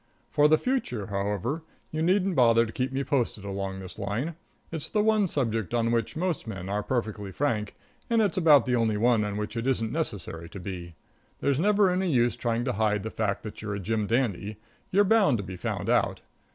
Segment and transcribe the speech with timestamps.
[0.31, 4.33] For the future, however, you needn't bother to keep me posted along this line.
[4.71, 7.75] It's the one subject on which most men are perfectly frank,
[8.09, 10.95] and it's about the only one on which it isn't necessary to be.
[11.39, 14.57] There's never any use trying to hide the fact that you're a jim dandy
[14.89, 16.21] you're bound to be found out.